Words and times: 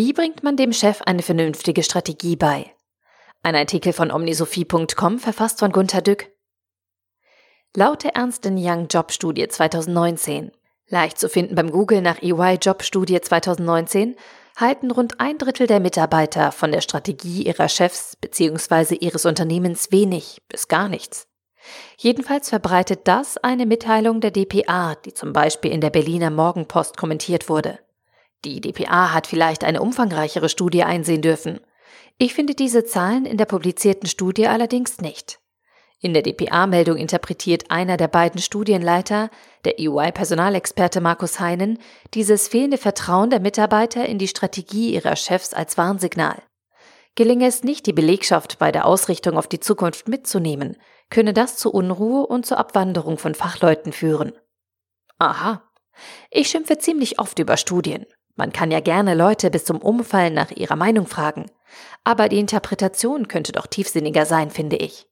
Wie 0.00 0.12
bringt 0.12 0.44
man 0.44 0.56
dem 0.56 0.72
Chef 0.72 1.02
eine 1.02 1.22
vernünftige 1.22 1.82
Strategie 1.82 2.36
bei? 2.36 2.72
Ein 3.42 3.56
Artikel 3.56 3.92
von 3.92 4.12
omnisophie.com 4.12 5.18
verfasst 5.18 5.58
von 5.58 5.72
Gunther 5.72 6.02
Dück. 6.02 6.30
Laut 7.74 8.04
der 8.04 8.14
Ernst 8.14 8.46
Young 8.46 8.86
Jobstudie 8.86 9.48
2019, 9.48 10.52
leicht 10.86 11.18
zu 11.18 11.28
finden 11.28 11.56
beim 11.56 11.72
Google 11.72 12.00
nach 12.00 12.22
EY 12.22 12.58
Jobstudie 12.62 13.20
2019, 13.20 14.14
halten 14.56 14.92
rund 14.92 15.18
ein 15.18 15.36
Drittel 15.36 15.66
der 15.66 15.80
Mitarbeiter 15.80 16.52
von 16.52 16.70
der 16.70 16.80
Strategie 16.80 17.42
ihrer 17.42 17.68
Chefs 17.68 18.14
bzw. 18.20 18.94
ihres 18.94 19.26
Unternehmens 19.26 19.90
wenig 19.90 20.42
bis 20.48 20.68
gar 20.68 20.88
nichts. 20.88 21.26
Jedenfalls 21.96 22.50
verbreitet 22.50 23.00
das 23.08 23.36
eine 23.38 23.66
Mitteilung 23.66 24.20
der 24.20 24.30
DPA, 24.30 24.94
die 24.94 25.12
zum 25.12 25.32
Beispiel 25.32 25.72
in 25.72 25.80
der 25.80 25.90
Berliner 25.90 26.30
Morgenpost 26.30 26.96
kommentiert 26.96 27.48
wurde. 27.48 27.80
Die 28.44 28.60
DPA 28.60 29.12
hat 29.12 29.26
vielleicht 29.26 29.64
eine 29.64 29.82
umfangreichere 29.82 30.48
Studie 30.48 30.84
einsehen 30.84 31.22
dürfen. 31.22 31.60
Ich 32.18 32.34
finde 32.34 32.54
diese 32.54 32.84
Zahlen 32.84 33.26
in 33.26 33.36
der 33.36 33.46
publizierten 33.46 34.08
Studie 34.08 34.46
allerdings 34.46 34.98
nicht. 34.98 35.40
In 36.00 36.14
der 36.14 36.22
DPA-Meldung 36.22 36.96
interpretiert 36.96 37.72
einer 37.72 37.96
der 37.96 38.06
beiden 38.06 38.40
Studienleiter, 38.40 39.30
der 39.64 39.80
EY-Personalexperte 39.80 41.00
Markus 41.00 41.40
Heinen, 41.40 41.80
dieses 42.14 42.46
fehlende 42.46 42.78
Vertrauen 42.78 43.30
der 43.30 43.40
Mitarbeiter 43.40 44.06
in 44.06 44.18
die 44.18 44.28
Strategie 44.28 44.94
ihrer 44.94 45.16
Chefs 45.16 45.52
als 45.52 45.76
Warnsignal. 45.76 46.40
Gelinge 47.16 47.48
es 47.48 47.64
nicht, 47.64 47.86
die 47.86 47.92
Belegschaft 47.92 48.60
bei 48.60 48.70
der 48.70 48.86
Ausrichtung 48.86 49.36
auf 49.36 49.48
die 49.48 49.58
Zukunft 49.58 50.06
mitzunehmen, 50.06 50.76
könne 51.10 51.32
das 51.32 51.56
zu 51.56 51.72
Unruhe 51.72 52.24
und 52.24 52.46
zur 52.46 52.58
Abwanderung 52.58 53.18
von 53.18 53.34
Fachleuten 53.34 53.92
führen. 53.92 54.32
Aha. 55.18 55.68
Ich 56.30 56.48
schimpfe 56.48 56.78
ziemlich 56.78 57.18
oft 57.18 57.40
über 57.40 57.56
Studien. 57.56 58.06
Man 58.38 58.52
kann 58.52 58.70
ja 58.70 58.78
gerne 58.78 59.14
Leute 59.14 59.50
bis 59.50 59.64
zum 59.64 59.78
Umfallen 59.78 60.32
nach 60.32 60.52
ihrer 60.52 60.76
Meinung 60.76 61.06
fragen. 61.06 61.50
Aber 62.04 62.28
die 62.28 62.38
Interpretation 62.38 63.26
könnte 63.26 63.50
doch 63.50 63.66
tiefsinniger 63.66 64.26
sein, 64.26 64.50
finde 64.50 64.76
ich. 64.76 65.08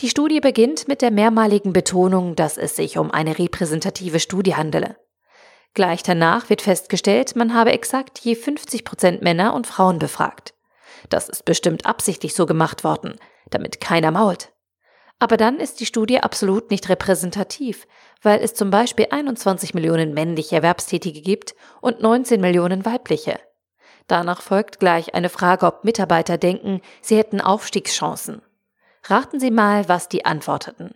Die 0.00 0.10
Studie 0.10 0.40
beginnt 0.40 0.86
mit 0.86 1.00
der 1.00 1.10
mehrmaligen 1.10 1.72
Betonung, 1.72 2.36
dass 2.36 2.58
es 2.58 2.76
sich 2.76 2.98
um 2.98 3.10
eine 3.10 3.38
repräsentative 3.38 4.20
Studie 4.20 4.54
handele. 4.54 4.96
Gleich 5.72 6.02
danach 6.02 6.50
wird 6.50 6.60
festgestellt, 6.60 7.34
man 7.36 7.54
habe 7.54 7.72
exakt 7.72 8.18
je 8.18 8.34
50 8.34 8.84
Prozent 8.84 9.22
Männer 9.22 9.54
und 9.54 9.66
Frauen 9.66 9.98
befragt. 9.98 10.52
Das 11.08 11.30
ist 11.30 11.46
bestimmt 11.46 11.86
absichtlich 11.86 12.34
so 12.34 12.44
gemacht 12.44 12.84
worden, 12.84 13.16
damit 13.48 13.80
keiner 13.80 14.10
mault. 14.10 14.51
Aber 15.22 15.36
dann 15.36 15.60
ist 15.60 15.78
die 15.78 15.86
Studie 15.86 16.18
absolut 16.18 16.72
nicht 16.72 16.88
repräsentativ, 16.88 17.86
weil 18.22 18.40
es 18.40 18.54
zum 18.54 18.70
Beispiel 18.70 19.06
21 19.08 19.72
Millionen 19.72 20.14
männliche 20.14 20.56
Erwerbstätige 20.56 21.20
gibt 21.20 21.54
und 21.80 22.02
19 22.02 22.40
Millionen 22.40 22.84
weibliche. 22.84 23.38
Danach 24.08 24.42
folgt 24.42 24.80
gleich 24.80 25.14
eine 25.14 25.28
Frage, 25.28 25.66
ob 25.66 25.84
Mitarbeiter 25.84 26.38
denken, 26.38 26.80
sie 27.02 27.16
hätten 27.16 27.40
Aufstiegschancen. 27.40 28.42
Raten 29.04 29.38
Sie 29.38 29.52
mal, 29.52 29.88
was 29.88 30.08
die 30.08 30.24
antworteten. 30.24 30.92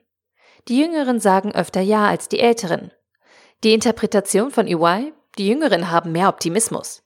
Die 0.67 0.81
Jüngeren 0.81 1.21
sagen 1.21 1.55
öfter 1.55 1.81
Ja 1.81 2.09
als 2.09 2.29
die 2.29 2.41
Älteren. 2.41 2.91
Die 3.63 3.75
Interpretation 3.75 4.51
von 4.51 4.67
EY? 4.67 5.13
Die 5.39 5.47
Jüngeren 5.47 5.93
haben 5.93 6.11
mehr 6.11 6.31
Optimismus. 6.31 7.05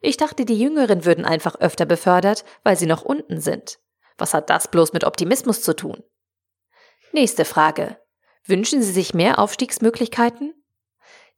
Ich 0.00 0.18
dachte, 0.18 0.44
die 0.44 0.60
Jüngeren 0.60 1.04
würden 1.04 1.24
einfach 1.24 1.56
öfter 1.56 1.84
befördert, 1.84 2.44
weil 2.62 2.76
sie 2.76 2.86
noch 2.86 3.02
unten 3.02 3.40
sind. 3.40 3.80
Was 4.18 4.34
hat 4.34 4.50
das 4.50 4.68
bloß 4.68 4.92
mit 4.92 5.02
Optimismus 5.02 5.62
zu 5.62 5.74
tun? 5.74 6.04
Nächste 7.12 7.44
Frage. 7.44 7.96
Wünschen 8.46 8.82
Sie 8.82 8.92
sich 8.92 9.14
mehr 9.14 9.40
Aufstiegsmöglichkeiten? 9.40 10.54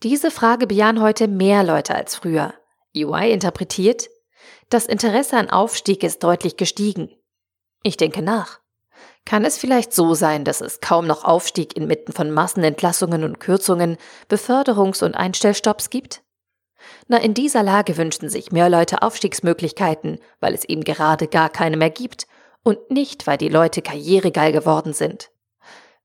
Diese 0.03 0.31
Frage 0.31 0.67
bejahen 0.67 1.01
heute 1.01 1.29
mehr 1.29 1.65
Leute 1.65 1.95
als 1.95 2.15
früher. 2.15 2.53
EY 2.95 3.33
interpretiert, 3.33 4.11
das 4.69 4.85
Interesse 4.85 5.39
an 5.39 5.49
Aufstieg 5.49 6.03
ist 6.03 6.23
deutlich 6.23 6.59
gestiegen. 6.59 7.11
Ich 7.83 7.97
denke 7.97 8.21
nach. 8.21 8.61
Kann 9.25 9.47
es 9.47 9.57
vielleicht 9.57 9.95
so 9.95 10.13
sein, 10.13 10.45
dass 10.45 10.61
es 10.61 10.81
kaum 10.81 11.07
noch 11.07 11.25
Aufstieg 11.25 11.75
inmitten 11.75 12.13
von 12.13 12.31
Massenentlassungen 12.31 13.25
und 13.25 13.41
Kürzungen, 13.41 13.97
Beförderungs- 14.29 15.03
und 15.03 15.15
Einstellstopps 15.15 15.89
gibt? 15.89 16.23
Na, 17.09 17.17
in 17.17 17.33
dieser 17.33 17.63
Lage 17.63 17.97
wünschen 17.97 18.29
sich 18.29 18.53
mehr 18.53 18.69
Leute 18.69 19.01
Aufstiegsmöglichkeiten, 19.01 20.19
weil 20.39 20.53
es 20.53 20.67
eben 20.67 20.85
gerade 20.85 21.29
gar 21.29 21.49
keine 21.49 21.79
mehr 21.79 21.91
gibt 21.91 22.27
und 22.63 22.91
nicht, 22.91 23.27
weil 23.27 23.39
die 23.39 23.49
Leute 23.49 23.81
karrieregeil 23.81 24.53
geworden 24.53 24.93
sind. 24.93 25.32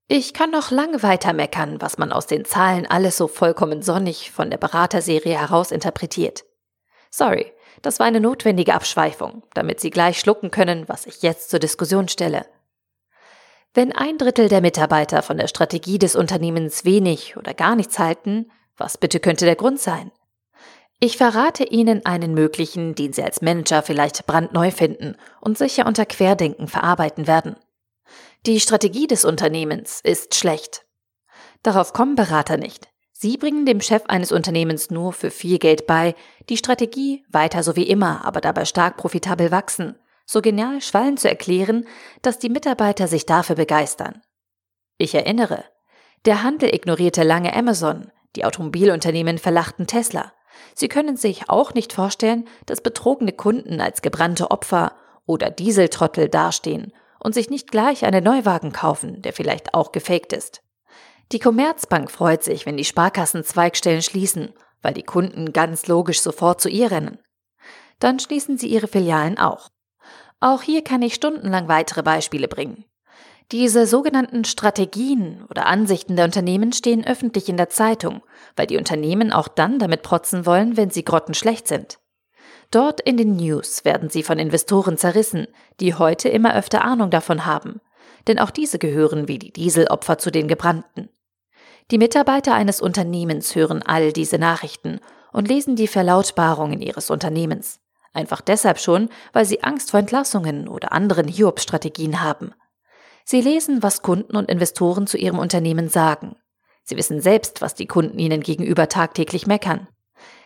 Ich 0.09 0.33
kann 0.33 0.51
noch 0.51 0.71
lange 0.71 1.03
weiter 1.03 1.33
meckern, 1.33 1.81
was 1.81 1.97
man 1.97 2.13
aus 2.13 2.27
den 2.27 2.45
Zahlen 2.45 2.85
alles 2.85 3.17
so 3.17 3.27
vollkommen 3.27 3.81
sonnig 3.81 4.31
von 4.31 4.49
der 4.49 4.57
Beraterserie 4.57 5.37
heraus 5.37 5.71
interpretiert. 5.71 6.45
Sorry, 7.09 7.51
das 7.81 7.99
war 7.99 8.05
eine 8.05 8.21
notwendige 8.21 8.73
Abschweifung, 8.73 9.43
damit 9.53 9.81
Sie 9.81 9.89
gleich 9.89 10.17
schlucken 10.17 10.49
können, 10.49 10.87
was 10.87 11.07
ich 11.07 11.23
jetzt 11.23 11.49
zur 11.49 11.59
Diskussion 11.59 12.07
stelle. 12.07 12.45
Wenn 13.73 13.91
ein 13.91 14.17
Drittel 14.17 14.47
der 14.47 14.61
Mitarbeiter 14.61 15.21
von 15.21 15.37
der 15.37 15.49
Strategie 15.49 15.99
des 15.99 16.15
Unternehmens 16.15 16.85
wenig 16.85 17.35
oder 17.35 17.53
gar 17.53 17.75
nichts 17.75 17.99
halten, 17.99 18.49
was 18.77 18.97
bitte 18.97 19.19
könnte 19.19 19.43
der 19.43 19.57
Grund 19.57 19.79
sein? 19.79 20.11
Ich 20.99 21.17
verrate 21.17 21.65
Ihnen 21.65 22.05
einen 22.05 22.33
möglichen, 22.33 22.95
den 22.95 23.11
Sie 23.11 23.23
als 23.23 23.41
Manager 23.41 23.83
vielleicht 23.83 24.25
brandneu 24.25 24.71
finden 24.71 25.17
und 25.41 25.57
sicher 25.57 25.85
unter 25.85 26.05
Querdenken 26.05 26.69
verarbeiten 26.69 27.27
werden. 27.27 27.57
Die 28.45 28.59
Strategie 28.59 29.07
des 29.07 29.25
Unternehmens 29.25 30.01
ist 30.03 30.35
schlecht. 30.35 30.85
Darauf 31.63 31.93
kommen 31.93 32.15
Berater 32.15 32.57
nicht. 32.57 32.89
Sie 33.11 33.37
bringen 33.37 33.65
dem 33.65 33.81
Chef 33.81 34.03
eines 34.07 34.31
Unternehmens 34.31 34.91
nur 34.91 35.11
für 35.11 35.31
viel 35.31 35.57
Geld 35.57 35.87
bei, 35.87 36.15
die 36.49 36.57
Strategie 36.57 37.25
weiter 37.29 37.63
so 37.63 37.75
wie 37.75 37.87
immer, 37.87 38.25
aber 38.25 38.41
dabei 38.41 38.65
stark 38.65 38.97
profitabel 38.97 39.51
wachsen 39.51 39.97
so 40.27 40.41
genial 40.41 40.81
Schwallen 40.81 41.17
zu 41.17 41.29
erklären, 41.29 41.87
dass 42.21 42.37
die 42.37 42.49
Mitarbeiter 42.49 43.07
sich 43.07 43.25
dafür 43.25 43.55
begeistern. 43.55 44.21
Ich 44.97 45.15
erinnere, 45.15 45.63
der 46.25 46.43
Handel 46.43 46.73
ignorierte 46.75 47.23
lange 47.23 47.55
Amazon, 47.55 48.11
die 48.35 48.43
Automobilunternehmen 48.43 49.37
verlachten 49.37 49.87
Tesla. 49.87 50.33
Sie 50.75 50.89
können 50.89 51.15
sich 51.15 51.49
auch 51.49 51.73
nicht 51.73 51.93
vorstellen, 51.93 52.47
dass 52.65 52.81
betrogene 52.81 53.31
Kunden 53.31 53.79
als 53.79 54.01
gebrannte 54.01 54.51
Opfer 54.51 54.93
oder 55.25 55.49
Dieseltrottel 55.49 56.29
dastehen 56.29 56.91
und 57.19 57.33
sich 57.33 57.49
nicht 57.49 57.71
gleich 57.71 58.05
einen 58.05 58.23
Neuwagen 58.23 58.71
kaufen, 58.71 59.21
der 59.21 59.33
vielleicht 59.33 59.73
auch 59.73 59.91
gefaked 59.91 60.33
ist. 60.33 60.61
Die 61.31 61.39
Commerzbank 61.39 62.09
freut 62.09 62.43
sich, 62.43 62.65
wenn 62.65 62.77
die 62.77 62.85
Sparkassen 62.85 63.43
Zweigstellen 63.43 64.01
schließen, 64.01 64.53
weil 64.81 64.93
die 64.93 65.03
Kunden 65.03 65.51
ganz 65.51 65.87
logisch 65.87 66.21
sofort 66.21 66.61
zu 66.61 66.69
ihr 66.69 66.91
rennen. 66.91 67.19
Dann 67.99 68.19
schließen 68.19 68.57
sie 68.57 68.67
ihre 68.67 68.87
Filialen 68.87 69.37
auch. 69.37 69.69
Auch 70.39 70.61
hier 70.61 70.83
kann 70.83 71.01
ich 71.01 71.15
stundenlang 71.15 71.67
weitere 71.67 72.03
Beispiele 72.03 72.47
bringen. 72.47 72.85
Diese 73.51 73.87
sogenannten 73.87 74.43
Strategien 74.43 75.45
oder 75.49 75.65
Ansichten 75.65 76.15
der 76.15 76.25
Unternehmen 76.25 76.73
stehen 76.73 77.05
öffentlich 77.05 77.47
in 77.47 77.57
der 77.57 77.69
Zeitung, 77.69 78.21
weil 78.55 78.67
die 78.67 78.77
Unternehmen 78.77 79.31
auch 79.31 79.47
dann 79.47 79.79
damit 79.79 80.03
protzen 80.03 80.45
wollen, 80.45 80.75
wenn 80.75 80.89
sie 80.89 81.05
grottenschlecht 81.05 81.67
sind. 81.67 81.97
Dort 82.71 82.99
in 83.01 83.17
den 83.17 83.35
News 83.35 83.85
werden 83.85 84.09
sie 84.09 84.23
von 84.23 84.39
Investoren 84.39 84.97
zerrissen, 84.97 85.47
die 85.79 85.93
heute 85.93 86.29
immer 86.29 86.55
öfter 86.55 86.83
Ahnung 86.83 87.09
davon 87.09 87.45
haben. 87.45 87.79
Denn 88.27 88.39
auch 88.39 88.51
diese 88.51 88.77
gehören 88.77 89.27
wie 89.27 89.39
die 89.39 89.53
Dieselopfer 89.53 90.17
zu 90.17 90.31
den 90.31 90.47
Gebrannten. 90.47 91.09
Die 91.91 91.97
Mitarbeiter 91.97 92.53
eines 92.53 92.81
Unternehmens 92.81 93.55
hören 93.55 93.81
all 93.83 94.11
diese 94.11 94.37
Nachrichten 94.37 94.99
und 95.31 95.47
lesen 95.47 95.77
die 95.77 95.87
Verlautbarungen 95.87 96.81
ihres 96.81 97.09
Unternehmens. 97.09 97.79
Einfach 98.13 98.41
deshalb 98.41 98.79
schon, 98.79 99.09
weil 99.31 99.45
sie 99.45 99.63
Angst 99.63 99.91
vor 99.91 99.99
Entlassungen 99.99 100.67
oder 100.67 100.91
anderen 100.91 101.27
Hiobstrategien 101.27 102.21
haben. 102.21 102.53
Sie 103.23 103.41
lesen, 103.41 103.83
was 103.83 104.01
Kunden 104.01 104.35
und 104.35 104.49
Investoren 104.49 105.07
zu 105.07 105.17
ihrem 105.17 105.39
Unternehmen 105.39 105.87
sagen. 105.87 106.35
Sie 106.83 106.97
wissen 106.97 107.21
selbst, 107.21 107.61
was 107.61 107.75
die 107.75 107.85
Kunden 107.85 108.17
ihnen 108.19 108.41
gegenüber 108.41 108.89
tagtäglich 108.89 109.47
meckern. 109.47 109.87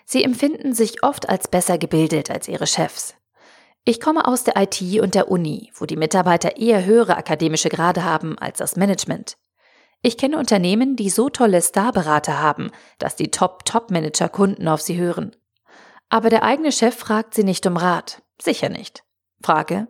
Sie 0.06 0.24
empfinden 0.24 0.74
sich 0.74 1.04
oft 1.04 1.30
als 1.30 1.48
besser 1.48 1.78
gebildet 1.78 2.30
als 2.30 2.48
ihre 2.48 2.68
Chefs. 2.68 3.16
Ich 3.84 4.00
komme 4.00 4.28
aus 4.28 4.44
der 4.44 4.56
IT 4.57 4.81
und 5.01 5.16
der 5.16 5.31
Uni, 5.31 5.72
wo 5.74 5.86
die 5.86 5.95
Mitarbeiter 5.95 6.57
eher 6.57 6.86
höhere 6.86 7.18
akademische 7.18 7.69
Grade 7.69 8.04
haben 8.04 8.38
als 8.38 8.60
das 8.60 8.75
Management. 8.75 9.38
Ich 10.04 10.18
kenne 10.18 10.38
Unternehmen, 10.38 10.95
die 10.95 11.10
so 11.10 11.30
tolle 11.30 11.62
Starberater 11.62 12.40
haben, 12.40 12.72
dass 13.00 13.16
die 13.16 13.31
Top-Top-Manager 13.31 14.30
Kunden 14.30 14.68
auf 14.68 14.81
sie 14.81 14.98
hören. 14.98 15.36
Aber 16.10 16.30
der 16.30 16.44
eigene 16.44 16.72
Chef 16.72 16.95
fragt 16.95 17.34
sie 17.34 17.44
nicht 17.44 17.66
um 17.66 17.78
Rat. 17.78 18.22
Sicher 18.42 18.69
nicht. 18.69 19.04
Frage. 19.44 19.88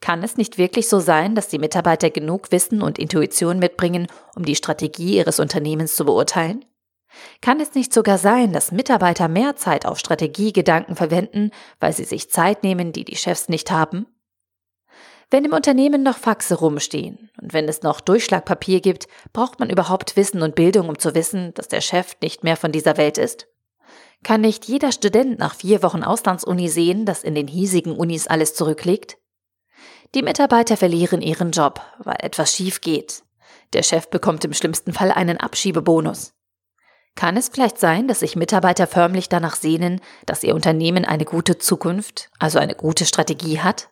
Kann 0.00 0.22
es 0.22 0.38
nicht 0.38 0.56
wirklich 0.56 0.88
so 0.88 0.98
sein, 0.98 1.34
dass 1.34 1.48
die 1.48 1.58
Mitarbeiter 1.58 2.08
genug 2.10 2.52
Wissen 2.52 2.82
und 2.82 2.98
Intuition 2.98 3.58
mitbringen, 3.58 4.06
um 4.34 4.44
die 4.44 4.56
Strategie 4.56 5.16
ihres 5.16 5.38
Unternehmens 5.40 5.94
zu 5.94 6.06
beurteilen? 6.06 6.64
Kann 7.40 7.60
es 7.60 7.74
nicht 7.74 7.92
sogar 7.92 8.18
sein, 8.18 8.52
dass 8.52 8.72
Mitarbeiter 8.72 9.28
mehr 9.28 9.56
Zeit 9.56 9.86
auf 9.86 9.98
Strategiegedanken 9.98 10.96
verwenden, 10.96 11.50
weil 11.80 11.92
sie 11.92 12.04
sich 12.04 12.30
Zeit 12.30 12.62
nehmen, 12.62 12.92
die 12.92 13.04
die 13.04 13.16
Chefs 13.16 13.48
nicht 13.48 13.70
haben? 13.70 14.06
Wenn 15.30 15.44
im 15.44 15.52
Unternehmen 15.52 16.02
noch 16.02 16.18
Faxe 16.18 16.56
rumstehen 16.56 17.30
und 17.40 17.52
wenn 17.52 17.68
es 17.68 17.82
noch 17.82 18.00
Durchschlagpapier 18.00 18.80
gibt, 18.80 19.06
braucht 19.32 19.60
man 19.60 19.70
überhaupt 19.70 20.16
Wissen 20.16 20.42
und 20.42 20.56
Bildung, 20.56 20.88
um 20.88 20.98
zu 20.98 21.14
wissen, 21.14 21.54
dass 21.54 21.68
der 21.68 21.80
Chef 21.80 22.16
nicht 22.20 22.42
mehr 22.42 22.56
von 22.56 22.72
dieser 22.72 22.96
Welt 22.96 23.16
ist? 23.16 23.46
Kann 24.24 24.40
nicht 24.40 24.66
jeder 24.66 24.90
Student 24.90 25.38
nach 25.38 25.54
vier 25.54 25.82
Wochen 25.82 26.02
Auslandsuni 26.02 26.68
sehen, 26.68 27.06
dass 27.06 27.22
in 27.22 27.36
den 27.36 27.46
hiesigen 27.46 27.96
Unis 27.96 28.26
alles 28.26 28.54
zurückliegt? 28.54 29.18
Die 30.14 30.22
Mitarbeiter 30.22 30.76
verlieren 30.76 31.22
ihren 31.22 31.52
Job, 31.52 31.80
weil 31.98 32.16
etwas 32.18 32.54
schief 32.54 32.80
geht. 32.80 33.22
Der 33.72 33.84
Chef 33.84 34.10
bekommt 34.10 34.44
im 34.44 34.52
schlimmsten 34.52 34.92
Fall 34.92 35.12
einen 35.12 35.38
Abschiebebonus. 35.38 36.34
Kann 37.14 37.36
es 37.36 37.48
vielleicht 37.48 37.78
sein, 37.78 38.08
dass 38.08 38.20
sich 38.20 38.36
Mitarbeiter 38.36 38.86
förmlich 38.86 39.28
danach 39.28 39.56
sehnen, 39.56 40.00
dass 40.26 40.42
ihr 40.42 40.54
Unternehmen 40.54 41.04
eine 41.04 41.24
gute 41.24 41.58
Zukunft, 41.58 42.30
also 42.38 42.58
eine 42.58 42.74
gute 42.74 43.04
Strategie 43.04 43.60
hat? 43.60 43.90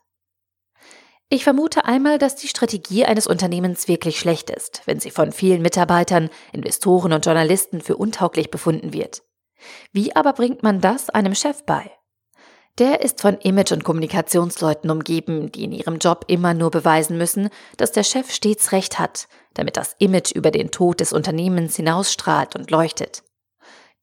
Ich 1.31 1.45
vermute 1.45 1.85
einmal, 1.85 2.19
dass 2.19 2.37
die 2.37 2.49
Strategie 2.49 3.05
eines 3.05 3.27
Unternehmens 3.27 3.87
wirklich 3.87 4.19
schlecht 4.19 4.49
ist, 4.49 4.83
wenn 4.87 4.99
sie 4.99 5.11
von 5.11 5.31
vielen 5.31 5.61
Mitarbeitern, 5.61 6.31
Investoren 6.53 7.13
und 7.13 7.27
Journalisten 7.27 7.83
für 7.83 7.99
untauglich 7.99 8.51
befunden 8.51 8.95
wird. 8.95 9.23
Wie 9.93 10.17
aber 10.17 10.33
bringt 10.33 10.63
man 10.63 10.81
das 10.81 11.11
einem 11.11 11.35
Chef 11.35 11.65
bei? 11.65 11.91
Der 12.79 13.01
ist 13.01 13.21
von 13.21 13.39
Image- 13.39 13.73
und 13.73 13.83
Kommunikationsleuten 13.83 14.89
umgeben, 14.91 15.51
die 15.51 15.65
in 15.65 15.73
ihrem 15.73 15.99
Job 15.99 16.25
immer 16.29 16.55
nur 16.55 16.71
beweisen 16.71 17.19
müssen, 17.19 17.51
dass 17.77 17.91
der 17.91 18.05
Chef 18.05 18.31
stets 18.31 18.71
recht 18.71 19.01
hat, 19.01 19.27
damit 19.55 19.77
das 19.77 19.97
Image 19.99 20.31
über 20.31 20.53
den 20.53 20.71
Tod 20.71 21.01
des 21.01 21.13
Unternehmens 21.13 21.75
hinausstrahlt 21.75 22.55
und 22.55 22.71
leuchtet. 22.71 23.25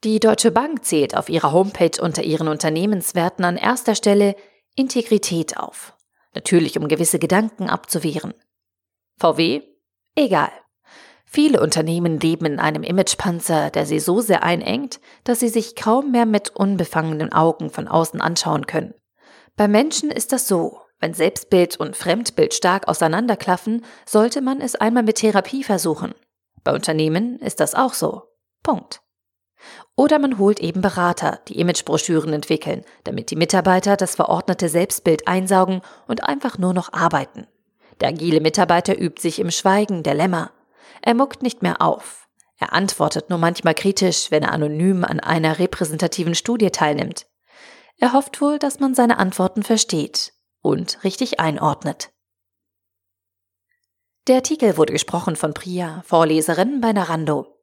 Die 0.03 0.19
Deutsche 0.19 0.51
Bank 0.51 0.83
zählt 0.83 1.15
auf 1.15 1.29
ihrer 1.29 1.53
Homepage 1.53 2.01
unter 2.01 2.23
ihren 2.23 2.49
Unternehmenswerten 2.49 3.45
an 3.45 3.55
erster 3.55 3.95
Stelle 3.95 4.35
Integrität 4.75 5.55
auf. 5.55 5.95
Natürlich, 6.33 6.77
um 6.77 6.89
gewisse 6.89 7.17
Gedanken 7.17 7.69
abzuwehren. 7.69 8.33
VW? 9.17 9.61
Egal. 10.15 10.51
Viele 11.35 11.59
Unternehmen 11.59 12.17
leben 12.17 12.45
in 12.45 12.59
einem 12.59 12.81
Imagepanzer, 12.81 13.69
der 13.69 13.85
sie 13.85 13.99
so 13.99 14.21
sehr 14.21 14.43
einengt, 14.43 15.01
dass 15.25 15.41
sie 15.41 15.49
sich 15.49 15.75
kaum 15.75 16.13
mehr 16.13 16.25
mit 16.25 16.55
unbefangenen 16.55 17.33
Augen 17.33 17.69
von 17.69 17.89
außen 17.89 18.21
anschauen 18.21 18.67
können. 18.67 18.93
Bei 19.57 19.67
Menschen 19.67 20.11
ist 20.11 20.31
das 20.31 20.47
so. 20.47 20.79
Wenn 21.01 21.13
Selbstbild 21.13 21.75
und 21.75 21.97
Fremdbild 21.97 22.53
stark 22.53 22.87
auseinanderklaffen, 22.87 23.83
sollte 24.05 24.39
man 24.39 24.61
es 24.61 24.75
einmal 24.75 25.03
mit 25.03 25.17
Therapie 25.17 25.65
versuchen. 25.65 26.13
Bei 26.63 26.71
Unternehmen 26.71 27.37
ist 27.39 27.59
das 27.59 27.75
auch 27.75 27.95
so. 27.95 28.21
Punkt. 28.63 29.01
Oder 29.97 30.19
man 30.19 30.39
holt 30.39 30.61
eben 30.61 30.79
Berater, 30.79 31.41
die 31.49 31.59
Imagebroschüren 31.59 32.31
entwickeln, 32.31 32.85
damit 33.03 33.29
die 33.29 33.35
Mitarbeiter 33.35 33.97
das 33.97 34.15
verordnete 34.15 34.69
Selbstbild 34.69 35.27
einsaugen 35.27 35.81
und 36.07 36.23
einfach 36.23 36.57
nur 36.57 36.73
noch 36.73 36.93
arbeiten. 36.93 37.45
Der 37.99 38.07
agile 38.07 38.39
Mitarbeiter 38.39 38.97
übt 38.97 39.21
sich 39.21 39.39
im 39.39 39.51
Schweigen 39.51 40.01
der 40.01 40.13
Lämmer. 40.13 40.51
Er 41.05 41.13
muckt 41.13 41.43
nicht 41.43 41.61
mehr 41.61 41.81
auf. 41.81 42.27
Er 42.57 42.73
antwortet 42.73 43.29
nur 43.29 43.37
manchmal 43.37 43.75
kritisch, 43.75 44.31
wenn 44.31 44.41
er 44.41 44.51
anonym 44.51 45.05
an 45.05 45.19
einer 45.19 45.59
repräsentativen 45.59 46.33
Studie 46.33 46.71
teilnimmt. 46.71 47.27
Er 47.97 48.11
hofft 48.11 48.41
wohl, 48.41 48.57
dass 48.57 48.79
man 48.79 48.95
seine 48.95 49.19
Antworten 49.19 49.61
versteht 49.61 50.33
und 50.61 51.03
richtig 51.03 51.39
einordnet. 51.39 52.11
Der 54.27 54.37
Artikel 54.37 54.77
wurde 54.77 54.93
gesprochen 54.93 55.35
von 55.35 55.53
Priya, 55.53 56.01
Vorleserin 56.07 56.81
bei 56.81 56.91
Narando. 56.91 57.54